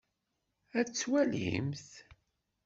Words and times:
Ad 0.79 0.87
twalimt. 0.89 1.89